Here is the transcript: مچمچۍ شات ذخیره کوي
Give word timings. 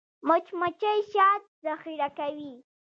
مچمچۍ 0.27 0.99
شات 1.11 1.41
ذخیره 1.65 2.09
کوي 2.17 2.53